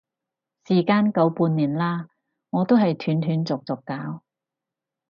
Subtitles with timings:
[0.63, 2.07] 時間夠半年啦，
[2.49, 4.23] 我都係斷斷續續搞